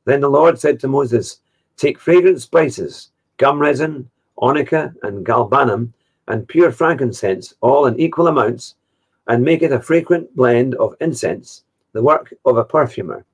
Then 0.05 0.21
the 0.21 0.29
Lord 0.29 0.59
said 0.59 0.79
to 0.79 0.87
Moses, 0.87 1.39
Take 1.77 1.99
fragrant 1.99 2.41
spices, 2.41 3.11
gum 3.37 3.59
resin, 3.59 4.09
onycha, 4.37 4.93
and 5.03 5.25
galbanum, 5.25 5.93
and 6.27 6.47
pure 6.47 6.71
frankincense, 6.71 7.53
all 7.61 7.85
in 7.85 7.99
equal 7.99 8.27
amounts, 8.27 8.75
and 9.27 9.43
make 9.43 9.61
it 9.61 9.71
a 9.71 9.79
fragrant 9.79 10.33
blend 10.35 10.75
of 10.75 10.95
incense, 10.99 11.63
the 11.93 12.03
work 12.03 12.33
of 12.45 12.57
a 12.57 12.65
perfumer. 12.65 13.25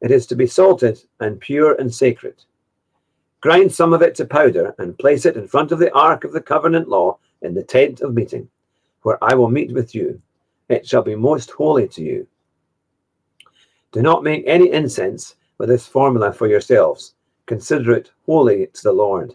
It 0.00 0.10
is 0.10 0.26
to 0.26 0.36
be 0.36 0.46
salted 0.46 1.02
and 1.20 1.40
pure 1.40 1.74
and 1.74 1.92
sacred. 1.92 2.42
Grind 3.40 3.72
some 3.72 3.92
of 3.92 4.02
it 4.02 4.14
to 4.16 4.24
powder 4.24 4.74
and 4.78 4.98
place 4.98 5.24
it 5.24 5.36
in 5.36 5.48
front 5.48 5.72
of 5.72 5.78
the 5.78 5.92
ark 5.94 6.24
of 6.24 6.32
the 6.32 6.40
covenant 6.40 6.88
law 6.88 7.18
in 7.42 7.54
the 7.54 7.62
tent 7.62 8.00
of 8.00 8.14
meeting, 8.14 8.48
where 9.02 9.22
I 9.22 9.34
will 9.34 9.50
meet 9.50 9.72
with 9.72 9.94
you. 9.94 10.20
It 10.68 10.86
shall 10.86 11.02
be 11.02 11.16
most 11.16 11.50
holy 11.50 11.88
to 11.88 12.02
you. 12.02 12.26
Do 13.92 14.02
not 14.02 14.22
make 14.22 14.44
any 14.46 14.70
incense 14.70 15.36
with 15.58 15.68
this 15.68 15.86
formula 15.86 16.32
for 16.32 16.46
yourselves. 16.46 17.14
Consider 17.46 17.92
it 17.92 18.10
holy 18.26 18.66
to 18.66 18.82
the 18.82 18.92
Lord. 18.92 19.34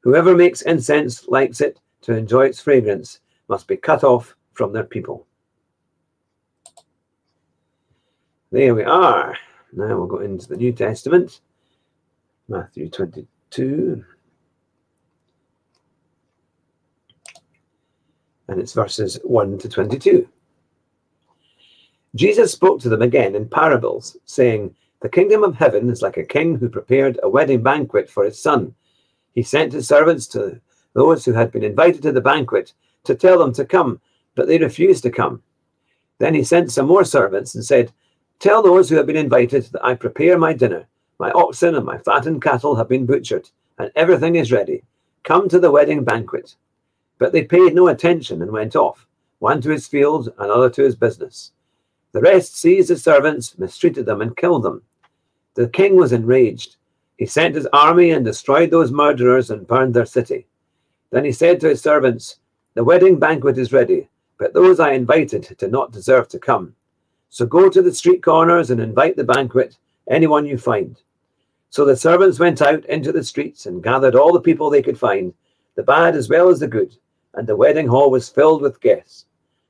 Whoever 0.00 0.34
makes 0.34 0.62
incense 0.62 1.28
likes 1.28 1.60
it 1.60 1.78
to 2.02 2.16
enjoy 2.16 2.46
its 2.46 2.60
fragrance 2.60 3.20
must 3.48 3.68
be 3.68 3.76
cut 3.76 4.04
off 4.04 4.34
from 4.52 4.72
their 4.72 4.84
people. 4.84 5.26
There 8.50 8.74
we 8.74 8.84
are. 8.84 9.36
Now 9.72 9.98
we'll 9.98 10.06
go 10.06 10.20
into 10.20 10.48
the 10.48 10.56
New 10.56 10.72
Testament, 10.72 11.40
Matthew 12.48 12.88
22. 12.88 14.04
And 18.48 18.60
it's 18.60 18.72
verses 18.72 19.18
1 19.24 19.58
to 19.58 19.68
22. 19.68 20.26
Jesus 22.14 22.50
spoke 22.50 22.80
to 22.80 22.88
them 22.88 23.02
again 23.02 23.34
in 23.34 23.48
parables, 23.48 24.16
saying, 24.24 24.74
The 25.00 25.10
kingdom 25.10 25.44
of 25.44 25.54
heaven 25.54 25.90
is 25.90 26.00
like 26.00 26.16
a 26.16 26.24
king 26.24 26.56
who 26.56 26.70
prepared 26.70 27.20
a 27.22 27.28
wedding 27.28 27.62
banquet 27.62 28.08
for 28.08 28.24
his 28.24 28.40
son. 28.40 28.74
He 29.34 29.42
sent 29.42 29.74
his 29.74 29.86
servants 29.86 30.26
to 30.28 30.60
those 30.94 31.24
who 31.24 31.32
had 31.34 31.52
been 31.52 31.62
invited 31.62 32.02
to 32.02 32.12
the 32.12 32.22
banquet 32.22 32.72
to 33.04 33.14
tell 33.14 33.38
them 33.38 33.52
to 33.52 33.66
come, 33.66 34.00
but 34.34 34.48
they 34.48 34.58
refused 34.58 35.02
to 35.02 35.10
come. 35.10 35.42
Then 36.18 36.34
he 36.34 36.42
sent 36.42 36.72
some 36.72 36.86
more 36.86 37.04
servants 37.04 37.54
and 37.54 37.64
said, 37.64 37.92
Tell 38.40 38.62
those 38.62 38.88
who 38.88 38.94
have 38.96 39.06
been 39.06 39.16
invited 39.16 39.64
that 39.64 39.84
I 39.84 39.94
prepare 39.94 40.38
my 40.38 40.52
dinner. 40.52 40.86
My 41.18 41.32
oxen 41.32 41.74
and 41.74 41.84
my 41.84 41.98
fattened 41.98 42.40
cattle 42.40 42.76
have 42.76 42.88
been 42.88 43.04
butchered, 43.04 43.50
and 43.78 43.90
everything 43.96 44.36
is 44.36 44.52
ready. 44.52 44.84
Come 45.24 45.48
to 45.48 45.58
the 45.58 45.72
wedding 45.72 46.04
banquet. 46.04 46.54
But 47.18 47.32
they 47.32 47.42
paid 47.42 47.74
no 47.74 47.88
attention 47.88 48.40
and 48.40 48.52
went 48.52 48.76
off, 48.76 49.08
one 49.40 49.60
to 49.62 49.70
his 49.70 49.88
field, 49.88 50.32
another 50.38 50.70
to 50.70 50.84
his 50.84 50.94
business. 50.94 51.50
The 52.12 52.20
rest 52.20 52.56
seized 52.56 52.90
the 52.90 52.96
servants, 52.96 53.58
mistreated 53.58 54.06
them, 54.06 54.22
and 54.22 54.36
killed 54.36 54.62
them. 54.62 54.82
The 55.54 55.68
king 55.68 55.96
was 55.96 56.12
enraged. 56.12 56.76
He 57.16 57.26
sent 57.26 57.56
his 57.56 57.66
army 57.72 58.12
and 58.12 58.24
destroyed 58.24 58.70
those 58.70 58.92
murderers 58.92 59.50
and 59.50 59.66
burned 59.66 59.94
their 59.94 60.06
city. 60.06 60.46
Then 61.10 61.24
he 61.24 61.32
said 61.32 61.58
to 61.60 61.68
his 61.70 61.82
servants, 61.82 62.38
The 62.74 62.84
wedding 62.84 63.18
banquet 63.18 63.58
is 63.58 63.72
ready, 63.72 64.08
but 64.38 64.54
those 64.54 64.78
I 64.78 64.92
invited 64.92 65.56
did 65.58 65.72
not 65.72 65.90
deserve 65.90 66.28
to 66.28 66.38
come. 66.38 66.76
So 67.30 67.44
go 67.46 67.68
to 67.68 67.82
the 67.82 67.94
street 67.94 68.22
corners 68.22 68.70
and 68.70 68.80
invite 68.80 69.16
the 69.16 69.24
banquet, 69.24 69.76
anyone 70.10 70.46
you 70.46 70.56
find. 70.56 71.00
So 71.70 71.84
the 71.84 71.94
servants 71.94 72.38
went 72.38 72.62
out 72.62 72.86
into 72.86 73.12
the 73.12 73.22
streets 73.22 73.66
and 73.66 73.82
gathered 73.82 74.14
all 74.14 74.32
the 74.32 74.40
people 74.40 74.70
they 74.70 74.82
could 74.82 74.98
find, 74.98 75.34
the 75.74 75.82
bad 75.82 76.16
as 76.16 76.30
well 76.30 76.48
as 76.48 76.58
the 76.58 76.66
good, 76.66 76.96
and 77.34 77.46
the 77.46 77.54
wedding 77.54 77.86
hall 77.86 78.10
was 78.10 78.30
filled 78.30 78.62
with 78.62 78.80
guests. 78.80 79.26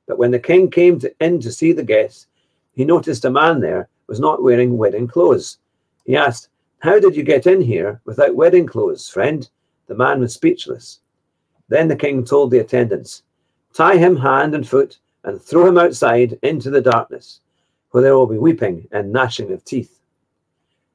But 0.07 0.17
when 0.17 0.31
the 0.31 0.39
king 0.39 0.71
came 0.71 0.99
to, 0.99 1.13
in 1.19 1.41
to 1.41 1.51
see 1.51 1.73
the 1.73 1.83
guests, 1.83 2.27
he 2.73 2.85
noticed 2.85 3.25
a 3.25 3.29
man 3.29 3.59
there 3.59 3.89
was 4.07 4.21
not 4.21 4.41
wearing 4.41 4.77
wedding 4.77 5.07
clothes. 5.07 5.59
He 6.05 6.15
asked, 6.15 6.47
How 6.79 6.97
did 6.97 7.15
you 7.15 7.23
get 7.23 7.45
in 7.45 7.59
here 7.61 7.99
without 8.05 8.35
wedding 8.35 8.65
clothes, 8.65 9.09
friend? 9.09 9.47
The 9.87 9.95
man 9.95 10.21
was 10.21 10.33
speechless. 10.33 11.01
Then 11.67 11.89
the 11.89 11.95
king 11.95 12.23
told 12.23 12.51
the 12.51 12.59
attendants, 12.59 13.23
Tie 13.73 13.97
him 13.97 14.15
hand 14.15 14.55
and 14.55 14.67
foot 14.67 14.97
and 15.25 15.41
throw 15.41 15.67
him 15.67 15.77
outside 15.77 16.39
into 16.41 16.69
the 16.69 16.81
darkness 16.81 17.41
where 17.91 18.03
there 18.03 18.15
will 18.15 18.27
be 18.27 18.37
weeping 18.37 18.87
and 18.91 19.11
gnashing 19.11 19.51
of 19.51 19.63
teeth. 19.63 19.99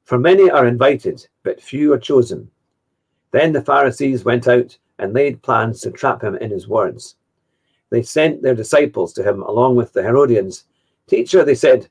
For 0.03 0.17
many 0.17 0.49
are 0.49 0.67
invited, 0.67 1.27
but 1.43 1.61
few 1.61 1.93
are 1.93 1.99
chosen. 1.99 2.49
Then 3.31 3.51
the 3.53 3.61
Pharisees 3.61 4.23
went 4.23 4.47
out 4.47 4.77
and 4.99 5.13
laid 5.13 5.41
plans 5.41 5.81
to 5.81 5.91
trap 5.91 6.23
him 6.23 6.35
in 6.35 6.51
his 6.51 6.67
words. 6.67 7.15
They 7.89 8.01
sent 8.01 8.41
their 8.41 8.55
disciples 8.55 9.13
to 9.13 9.23
him 9.23 9.41
along 9.43 9.75
with 9.75 9.93
the 9.93 10.03
Herodians. 10.03 10.65
Teacher, 11.07 11.43
they 11.43 11.55
said, 11.55 11.87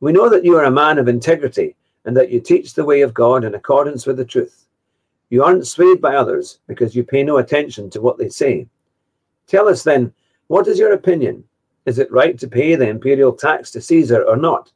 we 0.00 0.12
know 0.12 0.28
that 0.28 0.44
you 0.44 0.56
are 0.56 0.64
a 0.64 0.70
man 0.70 0.98
of 0.98 1.08
integrity 1.08 1.76
and 2.04 2.16
that 2.16 2.30
you 2.30 2.40
teach 2.40 2.74
the 2.74 2.84
way 2.84 3.02
of 3.02 3.14
God 3.14 3.44
in 3.44 3.54
accordance 3.54 4.06
with 4.06 4.16
the 4.16 4.24
truth. 4.24 4.66
You 5.30 5.44
aren't 5.44 5.66
swayed 5.66 6.00
by 6.00 6.16
others 6.16 6.58
because 6.66 6.94
you 6.94 7.04
pay 7.04 7.22
no 7.22 7.38
attention 7.38 7.88
to 7.90 8.00
what 8.00 8.18
they 8.18 8.28
say. 8.28 8.66
Tell 9.46 9.68
us 9.68 9.82
then, 9.82 10.12
what 10.48 10.66
is 10.66 10.78
your 10.78 10.92
opinion? 10.92 11.44
Is 11.84 11.98
it 11.98 12.12
right 12.12 12.38
to 12.38 12.48
pay 12.48 12.76
the 12.76 12.88
imperial 12.88 13.32
tax 13.32 13.70
to 13.72 13.80
Caesar 13.80 14.22
or 14.22 14.36
not? 14.36 14.70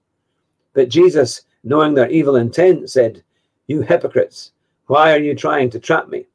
But 0.72 0.88
Jesus, 0.88 1.42
knowing 1.62 1.94
their 1.94 2.10
evil 2.10 2.36
intent, 2.36 2.90
said, 2.90 3.22
You 3.68 3.82
hypocrites, 3.82 4.52
why 4.86 5.12
are 5.12 5.20
you 5.20 5.34
trying 5.34 5.70
to 5.70 5.80
trap 5.80 6.08
me? 6.08 6.26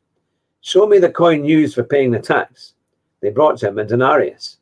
Show 0.61 0.87
me 0.87 0.99
the 0.99 1.11
coin 1.11 1.43
used 1.43 1.75
for 1.75 1.83
paying 1.83 2.11
the 2.11 2.19
tax. 2.19 2.73
They 3.21 3.31
brought 3.31 3.61
him 3.61 3.79
a 3.79 3.85
denarius. 3.85 4.57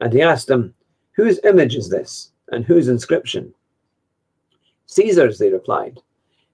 And 0.00 0.12
he 0.12 0.22
asked 0.22 0.48
them, 0.48 0.74
Whose 1.12 1.40
image 1.44 1.76
is 1.76 1.88
this, 1.88 2.32
and 2.50 2.64
whose 2.64 2.88
inscription? 2.88 3.54
Caesar's, 4.86 5.38
they 5.38 5.50
replied. 5.50 6.00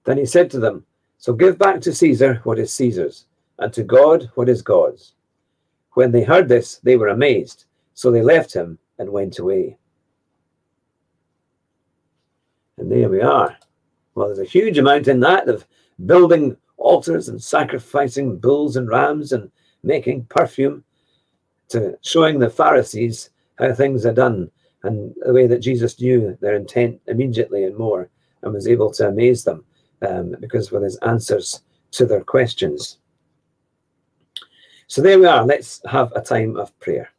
Then 0.05 0.17
he 0.17 0.25
said 0.25 0.49
to 0.51 0.59
them, 0.59 0.85
So 1.17 1.33
give 1.33 1.57
back 1.57 1.81
to 1.81 1.93
Caesar 1.93 2.41
what 2.43 2.59
is 2.59 2.73
Caesar's, 2.73 3.25
and 3.59 3.73
to 3.73 3.83
God 3.83 4.29
what 4.35 4.49
is 4.49 4.61
God's. 4.61 5.13
When 5.93 6.11
they 6.11 6.23
heard 6.23 6.47
this, 6.47 6.77
they 6.77 6.95
were 6.95 7.09
amazed. 7.09 7.65
So 7.93 8.09
they 8.09 8.21
left 8.21 8.53
him 8.53 8.79
and 9.03 9.11
went 9.11 9.37
away. 9.37 9.77
And 12.77 12.91
there 12.91 13.09
we 13.09 13.21
are. 13.21 13.55
Well, 14.15 14.27
there's 14.27 14.39
a 14.39 14.45
huge 14.45 14.77
amount 14.77 15.07
in 15.07 15.19
that 15.19 15.47
of 15.47 15.67
building 16.05 16.57
altars 16.77 17.29
and 17.29 17.41
sacrificing 17.41 18.37
bulls 18.39 18.77
and 18.77 18.87
rams 18.87 19.33
and 19.33 19.51
making 19.83 20.25
perfume 20.25 20.83
to 21.69 21.97
showing 22.01 22.39
the 22.39 22.49
Pharisees 22.49 23.29
how 23.59 23.73
things 23.73 24.05
are 24.05 24.13
done 24.13 24.49
and 24.83 25.13
the 25.21 25.33
way 25.33 25.47
that 25.47 25.59
Jesus 25.59 25.99
knew 25.99 26.37
their 26.41 26.55
intent 26.55 26.99
immediately 27.07 27.65
and 27.65 27.77
more 27.77 28.09
and 28.41 28.53
was 28.53 28.67
able 28.67 28.91
to 28.91 29.09
amaze 29.09 29.43
them 29.43 29.63
um, 30.07 30.35
because 30.39 30.71
with 30.71 30.83
his 30.83 30.97
answers 30.97 31.61
to 31.91 32.05
their 32.05 32.23
questions. 32.23 32.99
So 34.87 35.01
there 35.01 35.19
we 35.19 35.25
are. 35.25 35.45
Let's 35.45 35.81
have 35.89 36.11
a 36.13 36.21
time 36.21 36.55
of 36.55 36.77
prayer. 36.79 37.12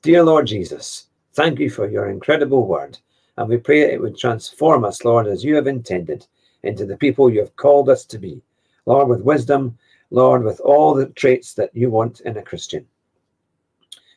Dear 0.00 0.22
Lord 0.22 0.46
Jesus, 0.46 1.08
thank 1.32 1.58
you 1.58 1.68
for 1.68 1.88
your 1.88 2.08
incredible 2.08 2.64
word, 2.68 2.96
and 3.36 3.48
we 3.48 3.56
pray 3.56 3.80
it 3.80 4.00
would 4.00 4.16
transform 4.16 4.84
us, 4.84 5.04
Lord, 5.04 5.26
as 5.26 5.42
you 5.42 5.56
have 5.56 5.66
intended, 5.66 6.24
into 6.62 6.86
the 6.86 6.96
people 6.96 7.28
you 7.28 7.40
have 7.40 7.56
called 7.56 7.88
us 7.88 8.04
to 8.04 8.18
be. 8.18 8.40
Lord, 8.86 9.08
with 9.08 9.22
wisdom, 9.22 9.76
Lord, 10.12 10.44
with 10.44 10.60
all 10.60 10.94
the 10.94 11.06
traits 11.06 11.52
that 11.54 11.74
you 11.74 11.90
want 11.90 12.20
in 12.20 12.36
a 12.36 12.42
Christian 12.42 12.86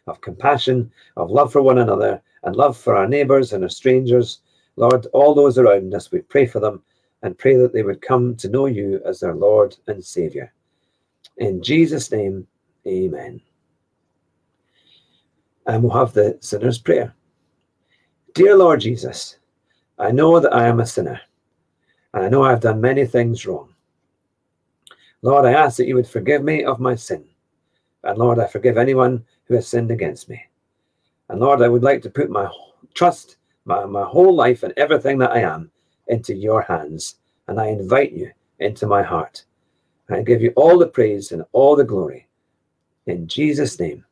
of 0.06 0.22
compassion, 0.22 0.92
of 1.18 1.32
love 1.32 1.52
for 1.52 1.64
one 1.64 1.80
another, 1.80 2.22
and 2.44 2.56
love 2.56 2.78
for 2.78 2.96
our 2.96 3.08
neighbours 3.08 3.52
and 3.52 3.64
our 3.64 3.70
strangers. 3.70 4.42
Lord, 4.76 5.08
all 5.14 5.34
those 5.34 5.58
around 5.58 5.96
us, 5.96 6.12
we 6.12 6.20
pray 6.22 6.46
for 6.46 6.60
them 6.60 6.84
and 7.24 7.38
pray 7.40 7.56
that 7.56 7.74
they 7.74 7.82
would 7.82 8.04
come 8.04 8.36
to 8.36 8.50
know 8.50 8.68
you 8.68 9.02
as 9.04 9.20
their 9.20 9.34
Lord 9.34 9.76
and 9.88 10.06
Saviour. 10.06 10.54
In 11.38 11.64
Jesus' 11.64 12.12
name, 12.12 12.46
amen. 12.86 13.42
And 15.68 15.84
we'll 15.84 15.94
have 15.94 16.14
the 16.14 16.38
sinner's 16.42 16.80
prayer. 16.80 17.14
Dear 18.34 18.58
Lord 18.58 18.82
Jesus, 18.82 19.38
I 20.00 20.12
know 20.12 20.40
that 20.40 20.54
I 20.54 20.68
am 20.68 20.80
a 20.80 20.86
sinner, 20.86 21.22
and 22.14 22.26
I 22.26 22.30
know 22.30 22.44
I've 22.44 22.62
done 22.62 22.82
many 22.82 23.06
things 23.06 23.46
wrong. 23.46 23.74
Lord, 25.22 25.46
I 25.46 25.52
ask 25.52 25.78
that 25.78 25.88
you 25.88 25.96
would 25.96 26.08
forgive 26.08 26.44
me 26.44 26.64
of 26.64 26.80
my 26.80 26.96
sin. 26.96 27.24
And 28.04 28.18
Lord, 28.18 28.40
I 28.40 28.48
forgive 28.48 28.78
anyone 28.78 29.24
who 29.46 29.54
has 29.56 29.68
sinned 29.68 29.92
against 29.92 30.30
me. 30.30 30.42
And 31.30 31.40
Lord, 31.40 31.62
I 31.62 31.68
would 31.68 31.84
like 31.84 32.02
to 32.04 32.10
put 32.10 32.30
my 32.30 32.50
trust, 32.94 33.38
my, 33.66 33.86
my 33.86 34.04
whole 34.04 34.34
life, 34.34 34.64
and 34.64 34.74
everything 34.78 35.20
that 35.20 35.32
I 35.32 35.42
am 35.42 35.70
into 36.08 36.34
your 36.34 36.64
hands. 36.64 37.18
And 37.48 37.60
I 37.60 37.68
invite 37.68 38.12
you 38.14 38.32
into 38.60 38.88
my 38.88 39.04
heart. 39.04 39.46
And 40.08 40.18
I 40.18 40.24
give 40.24 40.42
you 40.42 40.52
all 40.56 40.80
the 40.80 40.88
praise 40.88 41.32
and 41.32 41.44
all 41.52 41.76
the 41.76 41.84
glory. 41.84 42.28
In 43.06 43.28
Jesus' 43.28 43.80
name, 43.80 44.04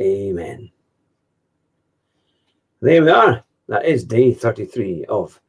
amen. 0.00 0.70
There 2.80 3.02
we 3.02 3.10
are. 3.10 3.44
That 3.68 3.86
is 3.86 4.04
day 4.04 4.34
33 4.34 5.06
of 5.08 5.40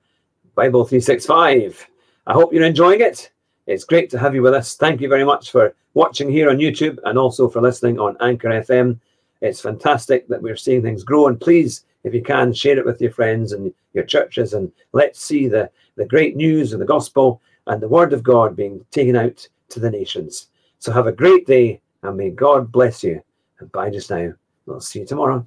Bible 0.56 0.86
365. 0.86 1.88
I 2.28 2.34
hope 2.34 2.54
you're 2.54 2.64
enjoying 2.64 3.02
it. 3.02 3.32
It's 3.68 3.84
great 3.84 4.10
to 4.12 4.20
have 4.20 4.34
you 4.34 4.42
with 4.42 4.54
us. 4.54 4.76
Thank 4.76 5.02
you 5.02 5.10
very 5.10 5.26
much 5.26 5.52
for 5.52 5.76
watching 5.96 6.30
here 6.30 6.50
on 6.50 6.58
YouTube 6.58 6.98
and 7.04 7.18
also 7.18 7.50
for 7.50 7.62
listening 7.62 8.00
on 8.00 8.16
Anchor 8.22 8.50
FM. 8.50 9.00
It's 9.42 9.60
fantastic 9.60 10.28
that 10.28 10.42
we're 10.42 10.56
seeing 10.56 10.82
things 10.82 11.04
grow. 11.04 11.28
And 11.28 11.40
please, 11.40 11.84
if 12.04 12.14
you 12.14 12.22
can, 12.22 12.54
share 12.54 12.78
it 12.78 12.86
with 12.86 13.02
your 13.02 13.12
friends 13.12 13.52
and 13.52 13.74
your 13.94 14.06
churches 14.06 14.54
and 14.54 14.72
let's 14.94 15.20
see 15.20 15.48
the, 15.48 15.70
the 15.98 16.06
great 16.06 16.36
news 16.36 16.74
of 16.74 16.80
the 16.80 16.86
gospel 16.86 17.42
and 17.68 17.82
the 17.82 17.88
word 17.88 18.14
of 18.14 18.24
God 18.24 18.56
being 18.56 18.86
taken 18.92 19.16
out 19.16 19.48
to 19.70 19.80
the 19.80 19.92
nations. 19.92 20.48
So 20.80 20.92
have 20.92 21.08
a 21.08 21.12
great 21.12 21.48
day 21.48 21.82
and 22.04 22.16
may 22.16 22.30
God 22.30 22.72
bless 22.72 23.04
you. 23.04 23.22
And 23.60 23.72
bye 23.72 23.90
just 23.90 24.10
now. 24.10 24.34
We'll 24.66 24.82
see 24.82 25.00
you 25.00 25.06
tomorrow. 25.06 25.46